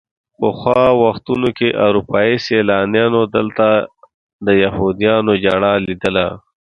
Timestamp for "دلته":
3.35-3.67